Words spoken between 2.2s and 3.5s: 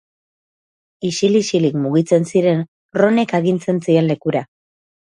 ziren Ronek